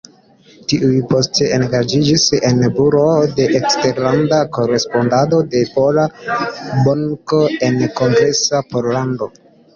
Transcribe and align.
Tuj 0.71 0.87
poste 1.09 1.49
engaĝiĝis 1.57 2.23
en 2.49 2.61
buroo 2.79 3.11
de 3.41 3.45
eksterlanda 3.59 4.39
korespondado 4.57 5.43
de 5.53 5.63
Pola 5.77 6.07
Banko 6.89 7.45
en 7.71 7.81
Kongresa 8.03 8.65
Pollando. 8.75 9.33